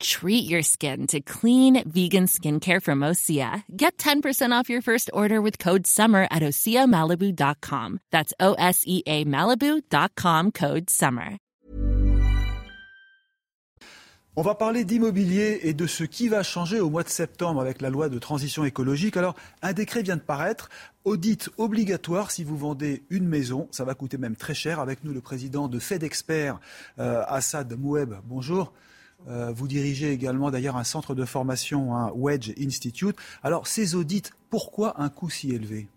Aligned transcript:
Treat 0.00 0.48
your 0.48 0.62
skin 0.62 1.06
to 1.08 1.20
clean 1.20 1.82
vegan 1.88 2.26
skincare 2.26 2.82
from 2.82 3.00
Osea. 3.00 3.62
Get 3.76 3.98
10% 3.98 4.52
off 4.52 4.70
your 4.70 4.82
first 4.82 5.10
order 5.12 5.40
with 5.40 5.58
code 5.58 5.86
SUMMER 5.86 6.26
at 6.30 6.42
OseaMalibu.com. 6.42 8.00
That's 8.10 8.32
O 8.40 8.54
S 8.54 8.82
E 8.86 9.02
A 9.06 9.24
Malibu.com 9.24 10.52
code 10.52 10.90
SUMMER. 10.90 11.38
On 14.38 14.42
va 14.42 14.54
parler 14.54 14.84
d'immobilier 14.84 15.60
et 15.62 15.72
de 15.72 15.86
ce 15.86 16.04
qui 16.04 16.28
va 16.28 16.42
changer 16.42 16.78
au 16.78 16.90
mois 16.90 17.02
de 17.02 17.08
septembre 17.08 17.58
avec 17.58 17.80
la 17.80 17.88
loi 17.88 18.10
de 18.10 18.18
transition 18.18 18.66
écologique. 18.66 19.16
Alors, 19.16 19.34
un 19.62 19.72
décret 19.72 20.02
vient 20.02 20.16
de 20.16 20.20
paraître. 20.20 20.68
Audit 21.04 21.48
obligatoire 21.56 22.30
si 22.30 22.44
vous 22.44 22.58
vendez 22.58 23.06
une 23.08 23.26
maison. 23.26 23.66
Ça 23.70 23.84
va 23.84 23.94
coûter 23.94 24.18
même 24.18 24.36
très 24.36 24.52
cher. 24.52 24.78
Avec 24.78 25.04
nous, 25.04 25.14
le 25.14 25.22
président 25.22 25.68
de 25.68 25.78
FedExpert, 25.78 26.60
euh, 26.98 27.24
Assad 27.28 27.72
Moueb. 27.78 28.12
Bonjour. 28.24 28.74
Euh, 29.28 29.52
vous 29.52 29.66
dirigez 29.66 30.12
également 30.12 30.50
d'ailleurs 30.50 30.76
un 30.76 30.84
centre 30.84 31.14
de 31.14 31.24
formation, 31.24 31.96
un 31.96 32.12
Wedge 32.12 32.52
Institute. 32.60 33.16
Alors 33.42 33.66
ces 33.66 33.94
audits, 33.94 34.22
pourquoi 34.50 35.00
un 35.00 35.08
coût 35.08 35.30
si 35.30 35.50
élevé? 35.50 35.88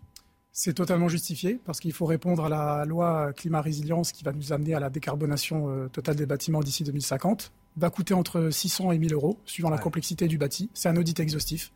C'est 0.52 0.74
totalement 0.74 1.08
justifié 1.08 1.60
parce 1.64 1.78
qu'il 1.78 1.92
faut 1.92 2.06
répondre 2.06 2.44
à 2.44 2.48
la 2.48 2.84
loi 2.84 3.32
climat 3.32 3.60
résilience 3.60 4.12
qui 4.12 4.24
va 4.24 4.32
nous 4.32 4.52
amener 4.52 4.74
à 4.74 4.80
la 4.80 4.90
décarbonation 4.90 5.68
euh, 5.68 5.88
totale 5.88 6.16
des 6.16 6.26
bâtiments 6.26 6.60
d'ici 6.60 6.82
2050. 6.82 7.52
Va 7.76 7.88
coûter 7.88 8.14
entre 8.14 8.50
600 8.50 8.92
et 8.92 8.98
1000 8.98 9.14
euros 9.14 9.38
suivant 9.46 9.70
la 9.70 9.78
complexité 9.78 10.26
du 10.26 10.38
bâti. 10.38 10.68
C'est 10.74 10.88
un 10.88 10.96
audit 10.96 11.18
exhaustif. 11.20 11.72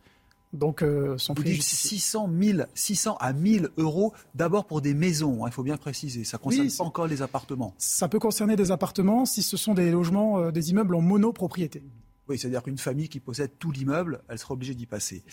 Donc, 0.53 0.81
euh, 0.81 1.17
son 1.17 1.33
Vous 1.33 1.43
dites 1.43 1.61
600, 1.61 2.29
000, 2.41 2.59
600 2.73 3.17
à 3.19 3.33
1000 3.33 3.69
euros 3.77 4.13
d'abord 4.35 4.65
pour 4.65 4.81
des 4.81 4.93
maisons, 4.93 5.43
hein, 5.43 5.49
il 5.49 5.53
faut 5.53 5.63
bien 5.63 5.77
préciser. 5.77 6.23
Ça 6.23 6.37
ne 6.37 6.43
concerne 6.43 6.69
pas 6.69 6.83
encore 6.83 7.07
les 7.07 7.21
appartements. 7.21 7.73
Ça 7.77 8.07
peut 8.07 8.19
concerner 8.19 8.55
des 8.55 8.71
appartements 8.71 9.25
si 9.25 9.43
ce 9.43 9.57
sont 9.57 9.73
des 9.73 9.91
logements, 9.91 10.39
euh, 10.39 10.51
des 10.51 10.71
immeubles 10.71 10.95
en 10.95 11.01
monopropriété. 11.01 11.83
Oui, 12.27 12.39
c'est-à-dire 12.39 12.63
qu'une 12.63 12.77
famille 12.77 13.09
qui 13.09 13.19
possède 13.19 13.51
tout 13.59 13.71
l'immeuble, 13.71 14.21
elle 14.29 14.39
sera 14.39 14.55
obligée 14.55 14.73
d'y 14.73 14.87
passer. 14.87 15.23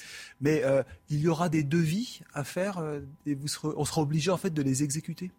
Mais 0.43 0.63
euh, 0.65 0.83
il 1.09 1.21
y 1.21 1.29
aura 1.29 1.49
des 1.49 1.63
devis 1.63 2.21
à 2.35 2.45
faire 2.45 2.83
et 3.25 3.35
vous 3.35 3.49
on 3.65 3.85
sera 3.85 4.03
obligé 4.03 4.31
en 4.31 4.37
fait 4.37 4.51
de 4.51 4.61
les 4.61 4.83
exécuter? 4.83 5.31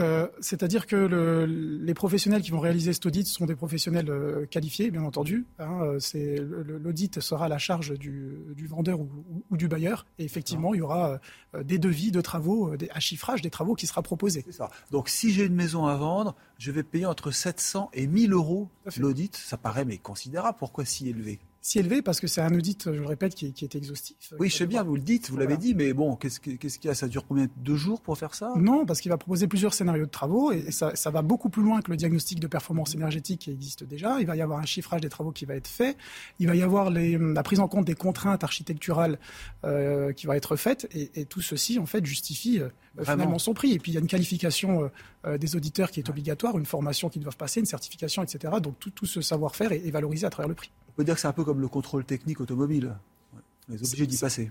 Euh, 0.00 0.28
c'est-à-dire 0.40 0.86
que 0.86 0.96
le, 0.96 1.44
les 1.44 1.94
professionnels 1.94 2.42
qui 2.42 2.50
vont 2.50 2.60
réaliser 2.60 2.92
cet 2.92 3.06
audit 3.06 3.26
sont 3.26 3.46
des 3.46 3.56
professionnels 3.56 4.10
euh, 4.10 4.46
qualifiés, 4.46 4.90
bien 4.90 5.02
entendu. 5.02 5.46
Hein, 5.58 5.98
euh, 6.14 6.78
L'audit 6.80 7.20
sera 7.20 7.46
à 7.46 7.48
la 7.48 7.58
charge 7.58 7.92
du, 7.98 8.38
du 8.54 8.66
vendeur 8.66 9.00
ou, 9.00 9.08
ou, 9.50 9.56
du 9.56 9.66
bailleur. 9.66 10.06
Et 10.18 10.24
effectivement, 10.24 10.74
il 10.74 10.78
y 10.78 10.80
aura 10.82 11.20
des 11.62 11.78
devis 11.78 12.12
de 12.12 12.20
travaux, 12.20 12.76
des, 12.76 12.90
un 12.94 13.00
chiffrage 13.00 13.42
des 13.42 13.50
travaux 13.50 13.74
qui 13.74 13.86
sera 13.86 14.02
proposé. 14.02 14.42
C'est 14.44 14.52
ça. 14.52 14.70
Donc 14.90 15.08
si 15.08 15.32
j'ai 15.32 15.44
une 15.44 15.54
maison 15.54 15.86
à 15.86 15.96
vendre, 15.96 16.36
je 16.58 16.70
vais 16.70 16.82
payer 16.82 17.06
entre 17.06 17.30
700 17.30 17.90
et 17.92 18.06
1000 18.06 18.32
euros 18.32 18.68
l'audit. 18.98 19.36
Ça 19.36 19.56
paraît 19.56 19.84
mais 19.84 19.98
considérable. 19.98 20.56
Pourquoi 20.58 20.84
si 20.84 21.08
élevé 21.08 21.40
si 21.60 21.78
élevé 21.78 22.02
parce 22.02 22.20
que 22.20 22.26
c'est 22.26 22.40
un 22.40 22.54
audit, 22.54 22.84
je 22.92 23.00
le 23.00 23.06
répète, 23.06 23.34
qui, 23.34 23.52
qui 23.52 23.64
est 23.64 23.74
exhaustif. 23.74 24.32
Oui, 24.38 24.48
je 24.48 24.56
sais 24.56 24.66
bien, 24.66 24.82
vous 24.82 24.94
le 24.94 25.02
dites, 25.02 25.30
vous 25.30 25.36
l'avez 25.36 25.56
dit, 25.56 25.74
mais 25.74 25.92
bon, 25.92 26.16
qu'est-ce 26.16 26.40
qu'il 26.40 26.58
y 26.84 26.88
a? 26.88 26.94
Ça 26.94 27.08
dure 27.08 27.26
combien 27.26 27.48
Deux 27.56 27.76
jours 27.76 28.00
pour 28.00 28.16
faire 28.16 28.34
ça? 28.34 28.52
Non, 28.56 28.86
parce 28.86 29.00
qu'il 29.00 29.10
va 29.10 29.18
proposer 29.18 29.46
plusieurs 29.48 29.74
scénarios 29.74 30.06
de 30.06 30.10
travaux 30.10 30.52
et 30.52 30.70
ça, 30.70 30.94
ça, 30.94 31.10
va 31.10 31.22
beaucoup 31.22 31.48
plus 31.48 31.62
loin 31.62 31.82
que 31.82 31.90
le 31.90 31.96
diagnostic 31.96 32.40
de 32.40 32.46
performance 32.46 32.94
énergétique 32.94 33.40
qui 33.42 33.50
existe 33.50 33.84
déjà. 33.84 34.20
Il 34.20 34.26
va 34.26 34.36
y 34.36 34.42
avoir 34.42 34.58
un 34.58 34.66
chiffrage 34.66 35.00
des 35.00 35.08
travaux 35.08 35.32
qui 35.32 35.44
va 35.44 35.54
être 35.54 35.68
fait. 35.68 35.96
Il 36.38 36.48
va 36.48 36.54
y 36.54 36.62
avoir 36.62 36.90
les, 36.90 37.18
la 37.18 37.42
prise 37.42 37.60
en 37.60 37.68
compte 37.68 37.84
des 37.84 37.94
contraintes 37.94 38.44
architecturales 38.44 39.18
euh, 39.64 40.12
qui 40.12 40.26
va 40.26 40.36
être 40.36 40.56
faite 40.56 40.88
et, 40.92 41.20
et, 41.20 41.24
tout 41.24 41.42
ceci, 41.42 41.78
en 41.78 41.86
fait, 41.86 42.04
justifie 42.04 42.60
euh, 42.60 42.68
finalement 43.02 43.38
son 43.38 43.54
prix. 43.54 43.72
Et 43.72 43.78
puis 43.78 43.92
il 43.92 43.94
y 43.94 43.98
a 43.98 44.00
une 44.00 44.06
qualification 44.06 44.90
euh, 45.26 45.38
des 45.38 45.56
auditeurs 45.56 45.90
qui 45.90 46.00
est 46.00 46.08
obligatoire, 46.08 46.58
une 46.58 46.66
formation 46.66 47.08
qu'ils 47.08 47.22
doivent 47.22 47.36
passer, 47.36 47.60
une 47.60 47.66
certification, 47.66 48.22
etc. 48.22 48.54
Donc 48.62 48.78
tout, 48.78 48.90
tout 48.90 49.06
ce 49.06 49.20
savoir-faire 49.20 49.72
est, 49.72 49.86
est 49.86 49.90
valorisé 49.90 50.26
à 50.26 50.30
travers 50.30 50.48
le 50.48 50.54
prix. 50.54 50.70
Peut 50.98 51.04
dire 51.04 51.14
que 51.14 51.20
c'est 51.20 51.28
un 51.28 51.32
peu 51.32 51.44
comme 51.44 51.60
le 51.60 51.68
contrôle 51.68 52.04
technique 52.04 52.40
automobile. 52.40 52.96
On 53.70 53.74
est 53.74 53.86
obligé 53.86 54.06
d'y 54.06 54.16
passer. 54.16 54.50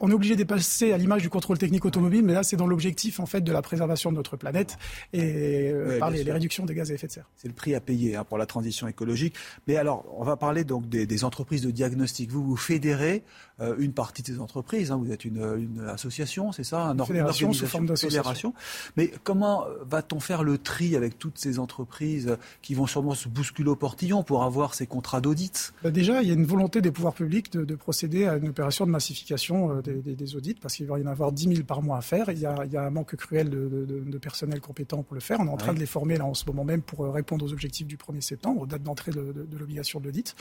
on 0.00 0.10
est 0.10 0.14
obligé 0.14 0.36
d'y 0.36 0.44
passer 0.44 0.92
à 0.92 0.98
l'image 0.98 1.22
du 1.22 1.30
contrôle 1.30 1.56
technique 1.56 1.84
automobile, 1.86 2.22
mais 2.22 2.34
là, 2.34 2.42
c'est 2.42 2.56
dans 2.56 2.66
l'objectif 2.66 3.18
en 3.18 3.24
fait 3.24 3.40
de 3.40 3.52
la 3.52 3.62
préservation 3.62 4.10
de 4.10 4.16
notre 4.16 4.36
planète 4.36 4.76
et 5.14 5.70
euh, 5.72 5.98
par 5.98 6.10
les, 6.10 6.30
réductions 6.30 6.66
des 6.66 6.74
gaz 6.74 6.90
à 6.90 6.94
effet 6.94 7.06
de 7.06 7.12
serre. 7.12 7.30
C'est 7.36 7.48
le 7.48 7.54
prix 7.54 7.74
à 7.74 7.80
payer 7.80 8.16
hein, 8.16 8.24
pour 8.24 8.36
la 8.36 8.44
transition 8.44 8.86
écologique. 8.86 9.34
Mais 9.66 9.76
alors, 9.76 10.04
on 10.18 10.24
va 10.24 10.36
parler 10.36 10.64
donc 10.64 10.88
des, 10.88 11.24
entreprises 11.24 11.62
de 11.62 11.70
diagnostic. 11.70 12.30
Vous, 12.30 12.42
vous 12.42 12.56
fédérez 12.56 13.22
euh, 13.60 13.76
une 13.78 13.92
partie 13.92 14.22
de 14.22 14.26
ces 14.26 14.40
entreprises. 14.40 14.90
Hein. 14.90 15.00
Vous 15.02 15.10
êtes 15.10 15.24
une, 15.24 15.86
association, 15.88 16.52
c'est 16.52 16.64
ça, 16.64 16.84
une 16.86 17.04
fédération 17.04 17.52
sous 17.52 17.66
forme 17.66 17.86
d'association. 17.86 18.52
Mais 18.96 19.10
comment 19.24 19.64
va-t-on 19.82 20.20
faire 20.20 20.42
le 20.42 20.58
tri 20.58 20.96
avec 20.96 21.18
toutes 21.18 21.38
ces 21.38 21.58
entreprises 21.58 22.36
qui 22.60 22.74
vont 22.74 22.86
sûrement 22.86 23.14
se 23.14 23.28
bousculer 23.28 23.70
au 23.70 23.76
portillon 23.76 24.22
pour 24.22 24.44
avoir 24.44 24.74
ces 24.74 24.86
contrats 24.86 25.20
d'audit? 25.20 25.72
Bah 25.82 25.90
Déjà, 25.90 26.22
il 26.22 26.28
y 26.28 26.30
a 26.30 26.34
une 26.34 26.46
volonté 26.46 26.82
des 26.82 26.90
pouvoirs 26.90 27.14
publics 27.14 27.52
de, 27.52 27.64
de 27.64 27.74
procéder 27.74 28.26
à 28.26 28.36
une 28.36 28.49
opération 28.50 28.86
de 28.86 28.90
massification 28.90 29.76
euh, 29.76 29.82
des, 29.82 30.36
audits, 30.36 30.54
parce 30.54 30.74
qu'il 30.74 30.86
va 30.86 30.98
y 30.98 31.02
en 31.02 31.06
avoir 31.06 31.32
10 31.32 31.54
000 31.54 31.64
par 31.64 31.82
mois 31.82 31.98
à 31.98 32.00
faire. 32.00 32.30
Il 32.30 32.38
y 32.38 32.46
a, 32.46 32.64
il 32.64 32.72
y 32.72 32.76
a 32.76 32.82
un 32.82 32.90
manque 32.90 33.16
cruel 33.16 33.50
de, 33.50 34.18
personnel 34.18 34.60
compétent 34.60 35.02
pour 35.02 35.14
le 35.14 35.20
faire. 35.20 35.40
On 35.40 35.46
est 35.46 35.50
en 35.50 35.56
train 35.56 35.72
de 35.72 35.78
les 35.78 35.86
former 35.86 36.16
là 36.16 36.26
en 36.26 36.34
ce 36.34 36.44
moment 36.46 36.64
même 36.64 36.82
pour 36.82 37.04
euh, 37.04 37.10
répondre 37.10 37.44
aux 37.44 37.52
objectifs 37.52 37.86
du 37.86 37.96
1er 37.96 38.20
septembre, 38.20 38.66
date 38.66 38.82
d'entrée 38.82 39.12
de, 39.12 39.34
l'obligation 39.58 40.00
de 40.00 40.04
l'audit. 40.04 40.36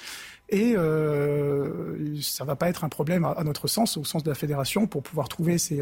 Et 0.50 0.74
euh, 0.76 2.20
ça 2.22 2.44
va 2.44 2.56
pas 2.56 2.70
être 2.70 2.84
un 2.84 2.90
problème 2.90 3.24
à, 3.26 3.44
notre 3.44 3.68
sens, 3.68 3.98
au 3.98 4.04
sens 4.04 4.24
de 4.24 4.30
la 4.30 4.36
fédération, 4.36 4.88
pour 4.88 5.04
pouvoir 5.04 5.30
trouver 5.30 5.58
ces, 5.58 5.82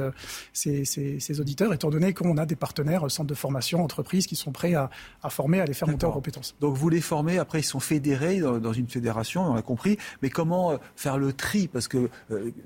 ces, 0.53 0.85
ces, 0.85 1.39
auditeurs, 1.39 1.73
étant 1.73 1.89
donné 1.89 2.13
qu'on 2.13 2.37
a 2.37 2.45
des 2.45 2.55
partenaires, 2.55 3.09
centres 3.09 3.27
de 3.27 3.35
formation, 3.35 3.83
entreprises 3.83 4.27
qui 4.27 4.35
sont 4.35 4.51
prêts 4.51 4.73
à, 4.73 4.89
à 5.23 5.29
former, 5.29 5.59
à 5.59 5.65
les 5.65 5.73
faire 5.73 5.87
monter 5.87 6.05
en 6.05 6.11
compétences. 6.11 6.55
Donc 6.59 6.75
vous 6.75 6.89
les 6.89 7.01
formez, 7.01 7.39
après 7.39 7.59
ils 7.59 7.63
sont 7.63 7.79
fédérés 7.79 8.39
dans, 8.39 8.73
une 8.73 8.87
fédération, 8.87 9.43
on 9.43 9.55
a 9.55 9.61
compris. 9.61 9.97
Mais 10.21 10.29
comment 10.29 10.77
faire 10.95 11.17
le 11.17 11.33
tri? 11.33 11.67
Parce 11.67 11.87
que 11.87 12.09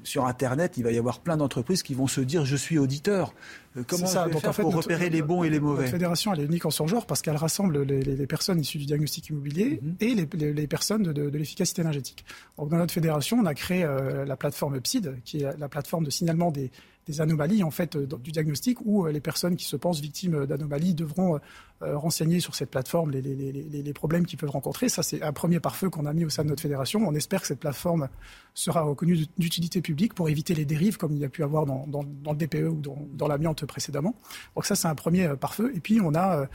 sur 0.03 0.25
Internet, 0.25 0.77
il 0.77 0.83
va 0.83 0.91
y 0.91 0.97
avoir 0.97 1.19
plein 1.19 1.37
d'entreprises 1.37 1.83
qui 1.83 1.93
vont 1.93 2.07
se 2.07 2.21
dire 2.21 2.45
je 2.45 2.55
suis 2.55 2.77
auditeur. 2.77 3.33
Euh, 3.77 3.83
comment 3.87 4.05
ça. 4.05 4.27
Donc, 4.27 4.41
faire 4.41 4.53
pour 4.53 4.75
repérer 4.75 5.09
les 5.09 5.21
bons 5.21 5.43
et 5.43 5.49
les 5.49 5.59
mauvais 5.59 5.85
La 5.85 5.91
fédération, 5.91 6.33
elle 6.33 6.41
est 6.41 6.45
unique 6.45 6.65
en 6.65 6.71
son 6.71 6.87
genre 6.87 7.05
parce 7.05 7.21
qu'elle 7.21 7.37
rassemble 7.37 7.83
les, 7.83 8.27
personnes 8.27 8.59
issues 8.59 8.79
du 8.79 8.85
diagnostic 8.85 9.29
immobilier 9.29 9.79
mhm. 9.81 9.95
et 9.99 10.15
les, 10.15 10.67
personnes 10.67 11.03
de, 11.03 11.37
l'efficacité 11.37 11.81
énergétique. 11.81 12.25
Donc, 12.57 12.69
dans 12.69 12.77
notre 12.77 12.93
fédération, 12.93 13.37
on 13.39 13.45
a 13.45 13.53
créé 13.53 13.83
euh, 13.83 14.25
la 14.25 14.35
plateforme 14.35 14.79
PSID, 14.79 15.15
qui 15.23 15.43
est 15.43 15.57
la 15.57 15.69
plateforme 15.69 16.03
de 16.03 16.09
signalement 16.09 16.51
des, 16.51 16.71
des 17.11 17.21
anomalies 17.21 17.63
en 17.63 17.71
fait 17.71 17.95
euh, 17.95 18.07
du 18.07 18.31
diagnostic 18.31 18.79
où 18.85 19.05
euh, 19.05 19.11
les 19.11 19.19
personnes 19.19 19.55
qui 19.55 19.65
se 19.65 19.75
pensent 19.75 19.99
victimes 19.99 20.45
d'anomalies 20.45 20.93
devront 20.93 21.39
euh, 21.83 21.97
renseigner 21.97 22.39
sur 22.39 22.55
cette 22.55 22.69
plateforme 22.69 23.11
les, 23.11 23.93
problèmes 23.93 24.25
qu'ils 24.25 24.39
peuvent 24.39 24.49
rencontrer. 24.49 24.87
Ça, 24.87 25.03
c'est 25.03 25.21
un 25.21 25.33
premier 25.33 25.59
pare-feu 25.59 25.89
qu'on 25.89 26.05
a 26.05 26.13
mis 26.13 26.25
au 26.25 26.29
sein 26.29 26.43
de 26.43 26.49
notre 26.49 26.61
fédération. 26.61 27.01
On 27.05 27.13
espère 27.13 27.41
que 27.41 27.47
cette 27.47 27.59
plateforme 27.59 28.07
sera 28.53 28.81
reconnue 28.81 29.25
d'utilité 29.37 29.81
publique 29.81 30.13
pour 30.13 30.29
éviter 30.29 30.53
les 30.53 30.65
dérives 30.65 30.97
comme 30.97 31.13
il 31.13 31.19
y 31.19 31.25
a 31.25 31.29
pu 31.29 31.43
avoir 31.43 31.65
dans, 31.65 31.85
le 32.03 32.35
DPE 32.35 32.69
ou 32.69 32.81
dans, 32.81 32.97
dans 33.13 33.27
l'amiante 33.27 33.65
précédemment. 33.65 34.15
Donc 34.55 34.65
ça, 34.65 34.75
c'est 34.75 34.87
un 34.87 34.95
premier 34.95 35.29
pare-feu. 35.39 35.71
Et 35.75 35.79
puis, 35.79 35.99
on 36.01 36.15
a 36.15 36.37
euh, 36.37 36.45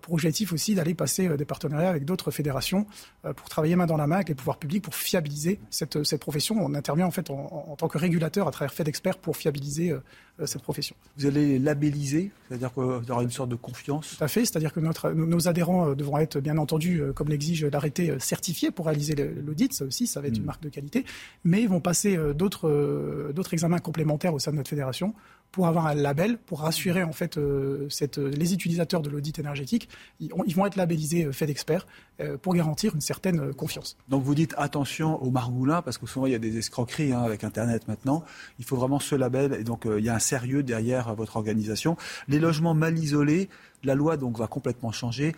pour 0.00 0.14
objectif 0.14 0.52
aussi 0.52 0.74
d'aller 0.74 0.94
passer 0.94 1.28
euh, 1.28 1.36
des 1.36 1.44
partenariats 1.44 1.90
avec 1.90 2.04
d'autres 2.04 2.30
fédérations 2.30 2.86
euh, 3.24 3.34
pour 3.34 3.48
travailler 3.48 3.76
main 3.76 3.86
dans 3.86 3.96
la 3.96 4.06
main 4.06 4.16
avec 4.16 4.28
les 4.28 4.34
pouvoirs 4.34 4.58
publics 4.58 4.82
pour 4.82 4.94
fiabiliser 4.94 5.60
cette, 5.70 6.02
cette 6.04 6.20
profession. 6.20 6.56
On 6.58 6.74
intervient 6.74 7.06
en 7.06 7.10
fait 7.10 7.28
en, 7.30 7.66
en 7.68 7.76
tant 7.76 7.88
que 7.88 7.98
régulateur 7.98 8.48
à 8.48 8.50
travers 8.50 8.72
FedExpert 8.72 9.18
pour 9.18 9.36
fiabiliser 9.36 9.94
cette 10.46 10.62
profession. 10.62 10.96
Vous 11.16 11.26
allez 11.26 11.58
labelliser, 11.58 12.32
c'est-à-dire 12.48 12.72
qu'il 12.72 12.82
y 12.82 13.10
aura 13.10 13.22
une 13.22 13.30
sorte 13.30 13.50
de 13.50 13.54
confiance? 13.54 14.16
Tout 14.16 14.24
à 14.24 14.28
fait, 14.28 14.40
c'est-à-dire 14.40 14.72
que 14.72 14.80
notre, 14.80 15.10
nos 15.10 15.46
adhérents 15.46 15.94
devront 15.94 16.18
être 16.18 16.40
bien 16.40 16.58
entendu, 16.58 17.02
comme 17.14 17.28
l'exige 17.28 17.64
l'arrêté, 17.64 18.18
certifiés 18.18 18.70
pour 18.70 18.86
réaliser 18.86 19.14
l'audit, 19.14 19.72
ça 19.72 19.84
aussi, 19.84 20.06
ça 20.06 20.20
va 20.20 20.28
être 20.28 20.36
une 20.36 20.42
hmm. 20.42 20.46
marque 20.46 20.62
de 20.62 20.68
qualité, 20.70 21.04
mais 21.44 21.62
ils 21.62 21.68
vont 21.68 21.80
passer 21.80 22.18
d'autres 22.34 23.54
examens 23.54 23.78
complémentaires 23.78 24.34
au 24.34 24.38
sein 24.38 24.50
de 24.50 24.56
notre 24.56 24.70
fédération 24.70 25.14
pour 25.54 25.68
avoir 25.68 25.86
un 25.86 25.94
label, 25.94 26.36
pour 26.36 26.62
rassurer 26.62 27.04
en 27.04 27.12
fait 27.12 27.38
cette, 27.88 28.18
les 28.18 28.54
utilisateurs 28.54 29.02
de 29.02 29.08
l'audit 29.08 29.38
énergétique, 29.38 29.88
ils, 30.18 30.54
vont 30.56 30.66
être 30.66 30.74
labellisés 30.74 31.26
euh, 31.26 31.32
fait 31.32 31.46
d'experts 31.46 31.86
euh, 32.18 32.36
pour 32.36 32.54
garantir 32.54 32.92
une 32.92 33.00
certaine 33.00 33.38
euh, 33.38 33.52
confiance. 33.52 33.96
Donc 34.08 34.24
vous 34.24 34.34
dites 34.34 34.52
attention 34.56 35.22
aux 35.22 35.30
margoulins, 35.30 35.80
parce 35.80 35.96
que 35.96 36.06
souvent 36.06 36.26
il 36.26 36.32
y 36.32 36.34
a 36.34 36.40
des 36.40 36.58
escroqueries 36.58 37.12
hein, 37.12 37.22
avec 37.22 37.44
Internet 37.44 37.86
maintenant. 37.86 38.24
Il 38.58 38.64
faut 38.64 38.74
vraiment 38.74 38.98
ce 38.98 39.14
label, 39.14 39.52
et 39.52 39.62
donc 39.62 39.86
il 39.86 40.04
y 40.04 40.08
a 40.08 40.14
un 40.16 40.18
sérieux 40.18 40.64
derrière 40.64 41.14
votre 41.14 41.36
organisation. 41.36 41.96
Les 42.26 42.40
logements 42.40 42.74
mal 42.74 42.98
isolés, 42.98 43.48
la 43.84 43.94
loi 43.94 44.16
donc 44.16 44.36
va 44.36 44.48
complètement 44.48 44.90
changer. 44.90 45.36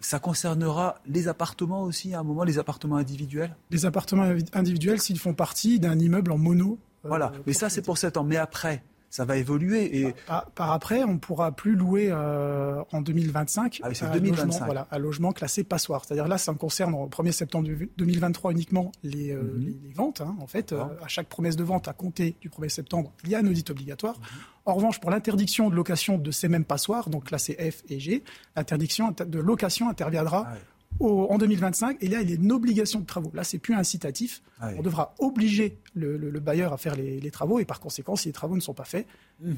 ça 0.00 0.18
concernera 0.18 0.96
les 1.06 1.26
appartements 1.28 1.84
aussi 1.84 2.12
à 2.12 2.20
un 2.20 2.22
moment, 2.22 2.44
les 2.44 2.58
appartements 2.58 2.96
individuels? 2.96 3.56
Les 3.70 3.86
appartements 3.86 4.30
individuels 4.52 5.00
s'ils 5.00 5.18
font 5.18 5.32
partie 5.32 5.80
d'un 5.80 5.98
immeuble 5.98 6.32
en 6.32 6.38
mono. 6.38 6.78
Voilà, 7.02 7.32
mais 7.46 7.54
ça 7.54 7.70
c'est 7.70 7.82
pour 7.82 7.96
7 7.96 8.18
ans. 8.18 8.24
Mais 8.24 8.36
après, 8.36 8.82
ça 9.12 9.26
va 9.26 9.36
évoluer. 9.36 10.00
Et... 10.00 10.14
Par, 10.54 10.72
après, 10.72 11.04
on 11.04 11.12
ne 11.12 11.18
pourra 11.18 11.52
plus 11.52 11.76
louer 11.76 12.08
euh, 12.10 12.82
en 12.92 13.02
2025, 13.02 13.82
ah 13.82 13.88
un, 13.88 14.18
Logement, 14.18 14.58
voilà, 14.64 14.88
un 14.90 14.98
logement 14.98 15.32
classé 15.32 15.64
passoire. 15.64 16.02
C'est-à-dire 16.04 16.26
là, 16.26 16.38
ça 16.38 16.54
concerne 16.54 16.94
au 16.94 17.08
1er 17.08 17.32
septembre 17.32 17.68
2023 17.98 18.52
uniquement 18.52 18.90
les, 19.02 19.32
euh, 19.32 19.42
mhm. 19.42 19.76
les, 19.84 19.92
ventes. 19.92 20.22
Hein. 20.22 20.34
En 20.40 20.46
fait, 20.46 20.72
euh, 20.72 20.84
à 21.04 21.08
chaque 21.08 21.28
promesse 21.28 21.56
de 21.56 21.62
vente 21.62 21.88
à 21.88 21.92
compter 21.92 22.36
du 22.40 22.48
1er 22.48 22.70
septembre, 22.70 23.12
il 23.24 23.30
y 23.30 23.34
a 23.34 23.40
un 23.40 23.46
audit 23.46 23.68
obligatoire. 23.68 24.18
Mhm. 24.18 24.26
En 24.64 24.74
revanche, 24.74 24.98
pour 24.98 25.10
l'interdiction 25.10 25.68
de 25.68 25.74
location 25.74 26.16
de 26.16 26.30
ces 26.30 26.48
mêmes 26.48 26.64
passoires, 26.64 27.10
donc 27.10 27.24
classés 27.24 27.54
F 27.70 27.82
et 27.90 28.00
G, 28.00 28.24
l'interdiction 28.56 29.10
de 29.10 29.38
location 29.38 29.90
interviendra 29.90 30.46
ah 30.46 30.56
en 31.04 31.38
2025. 31.38 31.98
Et 32.00 32.08
là, 32.08 32.20
il 32.22 32.30
y 32.30 32.32
a 32.32 32.36
une 32.36 32.52
obligation 32.52 33.00
de 33.00 33.06
travaux. 33.06 33.30
Là, 33.34 33.44
c'est 33.44 33.58
plus 33.58 33.74
incitatif. 33.74 34.42
Ah 34.60 34.70
on 34.76 34.82
devra 34.82 35.14
obliger 35.18 35.78
le, 35.94 36.16
bailleur 36.40 36.72
à 36.72 36.76
faire 36.76 36.96
les, 36.96 37.30
travaux. 37.30 37.58
Et 37.58 37.64
par 37.64 37.80
conséquent, 37.80 38.16
si 38.16 38.28
les 38.28 38.32
travaux 38.32 38.54
ne 38.54 38.60
sont 38.60 38.74
pas 38.74 38.84
faits, 38.84 39.06
mmh. 39.40 39.52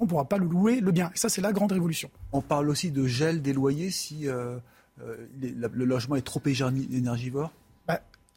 on 0.00 0.04
ne 0.04 0.08
pourra 0.08 0.28
pas 0.28 0.38
le 0.38 0.46
louer, 0.46 0.80
le 0.80 0.92
bien. 0.92 1.10
Et 1.14 1.18
ça, 1.18 1.28
c'est 1.28 1.40
la 1.40 1.52
grande 1.52 1.72
révolution. 1.72 2.10
On 2.32 2.40
parle 2.40 2.68
aussi 2.68 2.90
de 2.90 3.06
gel 3.06 3.42
des 3.42 3.52
loyers 3.52 3.90
si 3.90 4.28
euh, 4.28 4.58
euh, 5.02 5.26
le 5.40 5.84
logement 5.84 6.16
est 6.16 6.22
trop 6.22 6.42
énergivore? 6.46 7.52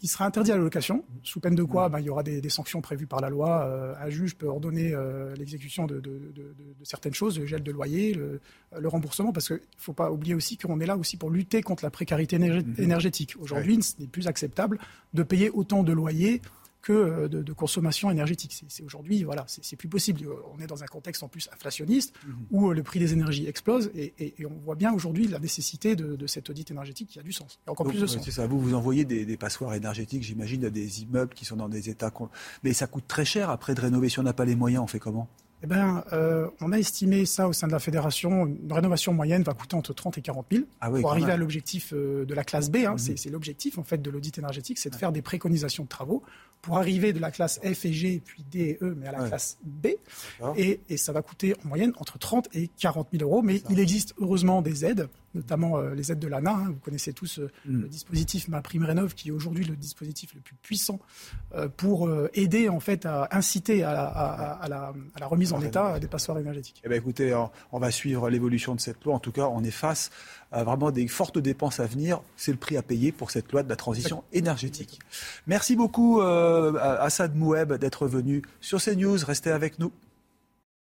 Il 0.01 0.07
sera 0.07 0.25
interdit 0.25 0.51
à 0.51 0.57
la 0.57 0.61
location, 0.61 1.03
sous 1.23 1.39
peine 1.39 1.55
de 1.55 1.63
quoi 1.63 1.89
ben, 1.89 1.99
il 1.99 2.05
y 2.05 2.09
aura 2.09 2.21
des, 2.21 2.49
sanctions 2.49 2.81
prévues 2.81 3.07
par 3.07 3.21
la 3.21 3.29
loi. 3.29 3.65
Euh, 3.65 3.93
un 3.99 4.09
juge 4.09 4.35
peut 4.35 4.47
ordonner 4.47 4.93
euh, 4.93 5.33
l'exécution 5.35 5.85
de, 5.87 6.01
certaines 6.83 7.13
choses, 7.13 7.39
le 7.39 7.45
gel 7.45 7.63
de 7.63 7.71
loyer, 7.71 8.13
le, 8.13 8.87
remboursement, 8.87 9.31
parce 9.31 9.47
qu'il 9.47 9.55
ne 9.55 9.61
faut 9.77 9.93
pas 9.93 10.11
oublier 10.11 10.35
aussi 10.35 10.57
qu'on 10.57 10.79
est 10.79 10.85
là 10.85 10.97
aussi 10.97 11.17
pour 11.17 11.29
lutter 11.29 11.61
contre 11.61 11.83
la 11.83 11.89
précarité 11.89 12.37
mhm. 12.37 12.75
énergétique. 12.77 13.35
Aujourd'hui, 13.39 13.81
ce 13.81 13.93
n'est 13.99 14.07
plus 14.07 14.27
acceptable 14.27 14.79
de 15.13 15.23
payer 15.23 15.49
autant 15.49 15.81
de 15.83 15.93
loyers 15.93 16.41
que 16.85 16.93
euh, 16.93 17.27
de, 17.27 17.53
consommation 17.53 18.11
énergétique. 18.11 18.63
C'est 18.67 18.83
aujourd'hui, 18.83 19.23
voilà, 19.23 19.45
c'est 19.47 19.75
plus 19.75 19.89
possible. 19.89 20.21
On 20.53 20.61
est 20.61 20.67
dans 20.67 20.83
un 20.83 20.85
contexte 20.85 21.23
en 21.23 21.27
plus 21.27 21.49
inflationniste 21.51 22.13
mhm. 22.25 22.35
où 22.51 22.69
euh, 22.69 22.75
le 22.75 22.83
prix 22.83 22.99
des 22.99 23.11
énergies 23.11 23.47
explose 23.47 23.89
et, 23.95 24.35
on 24.45 24.63
voit 24.63 24.75
bien 24.75 24.93
aujourd'hui 24.93 25.27
la 25.27 25.39
nécessité 25.39 25.95
de, 25.95 26.15
de, 26.15 26.27
cet 26.27 26.49
audit 26.49 26.69
énergétique 26.69 27.09
qui 27.09 27.19
a 27.19 27.23
du 27.23 27.31
sens. 27.31 27.59
Et 27.65 27.71
encore 27.71 27.87
plus 27.87 27.99
de 27.99 28.05
sens. 28.05 28.23
C'est 28.23 28.31
ça. 28.31 28.45
Vous 28.45 28.59
vous 28.59 28.75
envoyez 28.75 29.03
des, 29.03 29.37
passoires 29.37 29.73
énergétiques, 29.73 30.21
j'imagine, 30.21 30.63
à 30.65 30.69
des 30.69 31.01
immeubles 31.01 31.33
qui 31.33 31.43
sont 31.43 31.55
dans 31.55 31.69
des 31.69 31.89
états, 31.89 32.13
mais 32.63 32.73
ça 32.73 32.85
coûte 32.85 33.05
très 33.07 33.25
cher 33.25 33.49
après 33.49 33.73
de 33.73 33.81
rénover. 33.81 34.07
Si 34.09 34.19
on 34.19 34.23
n'a 34.23 34.33
pas 34.33 34.45
les 34.45 34.55
moyens, 34.55 34.83
on 34.83 34.87
fait 34.87 34.99
comment? 34.99 35.27
Eh 35.63 35.67
ben, 35.67 36.03
euh, 36.13 36.47
on 36.61 36.71
a 36.71 36.77
estimé 36.77 37.25
ça 37.25 37.47
au 37.47 37.53
sein 37.53 37.67
de 37.67 37.71
la 37.71 37.79
fédération. 37.79 38.45
Une 38.45 38.71
rénovation 38.71 39.13
moyenne 39.13 39.43
va 39.43 39.53
coûter 39.53 39.75
entre 39.75 39.93
30 39.93 40.17
et 40.17 40.21
40 40.21 40.45
000 40.51 40.63
ah 40.81 40.89
pour 40.89 41.11
arriver 41.11 41.31
à 41.31 41.37
l'objectif 41.37 41.93
de 41.93 42.33
la 42.33 42.43
classe 42.43 42.69
B. 42.69 42.77
Hein. 42.85 42.93
Mhm. 42.93 43.17
C'est 43.17 43.29
l'objectif 43.29 43.77
en 43.77 43.83
fait 43.83 44.01
de 44.01 44.09
l'audit 44.09 44.37
énergétique, 44.37 44.77
c'est 44.77 44.89
de 44.89 44.95
faire 44.95 45.11
des 45.11 45.21
préconisations 45.21 45.83
de 45.83 45.89
travaux 45.89 46.23
pour 46.61 46.77
arriver 46.77 47.13
de 47.13 47.19
la 47.19 47.31
classe 47.31 47.59
F 47.63 47.85
et 47.85 47.93
G, 47.93 48.21
puis 48.25 48.43
D 48.49 48.59
et 48.59 48.77
E, 48.83 48.95
mais 48.97 49.07
à 49.07 49.11
la 49.11 49.27
classe 49.27 49.57
B. 49.63 49.87
Et, 50.57 50.79
et, 50.89 50.97
ça 50.97 51.11
va 51.11 51.21
coûter 51.21 51.53
en 51.63 51.67
moyenne 51.67 51.93
entre 51.97 52.17
30 52.17 52.49
et 52.55 52.69
40 52.79 53.09
000 53.11 53.23
euros. 53.23 53.43
Mais 53.43 53.61
il 53.69 53.79
existe 53.79 54.15
heureusement 54.19 54.61
des 54.61 54.83
aides 54.83 55.07
notamment 55.35 55.77
euh, 55.77 55.93
les 55.93 56.11
aides 56.11 56.19
de 56.19 56.27
l'ANA. 56.27 56.51
Hein. 56.51 56.67
Vous 56.69 56.79
connaissez 56.79 57.13
tous 57.13 57.39
euh, 57.39 57.51
mm. 57.65 57.81
le 57.81 57.87
dispositif 57.87 58.47
Ma 58.47 58.61
Prime 58.61 58.83
Rénov, 58.83 59.13
qui 59.13 59.29
est 59.29 59.31
aujourd'hui 59.31 59.65
le 59.65 59.75
dispositif 59.75 60.33
le 60.33 60.41
plus 60.41 60.55
puissant 60.55 60.99
euh, 61.53 61.67
pour 61.67 62.09
aider, 62.33 62.69
en 62.69 62.79
fait, 62.79 63.05
à 63.05 63.27
inciter 63.31 63.83
à, 63.83 64.65
la, 64.69 65.27
remise 65.27 65.53
en 65.53 65.61
état 65.61 65.99
des 65.99 66.07
passoires 66.07 66.39
énergétiques. 66.39 66.81
Eh 66.83 66.89
bien, 66.89 66.97
écoutez, 66.97 67.35
on 67.71 67.79
va 67.79 67.91
suivre 67.91 68.29
l'évolution 68.29 68.75
de 68.75 68.79
cette 68.79 69.03
loi. 69.03 69.13
En 69.13 69.19
tout 69.19 69.31
cas, 69.31 69.47
on 69.47 69.63
est 69.63 69.71
face 69.71 70.09
à 70.51 70.63
vraiment 70.63 70.91
des 70.91 71.07
fortes 71.07 71.37
dépenses 71.37 71.79
à 71.79 71.85
venir. 71.85 72.21
C'est 72.37 72.51
le 72.51 72.57
prix 72.57 72.77
à 72.77 72.81
payer 72.81 73.11
pour 73.11 73.31
cette 73.31 73.51
loi 73.51 73.63
de 73.63 73.69
la 73.69 73.75
transition 73.75 74.23
énergétique. 74.31 74.99
Merci 75.47 75.75
beaucoup, 75.75 76.21
Assad 76.21 77.35
Moueb, 77.35 77.73
d'être 77.73 78.07
venu 78.07 78.43
sur 78.61 78.81
CNews. 78.81 79.17
Restez 79.25 79.51
avec 79.51 79.79
nous. 79.79 79.91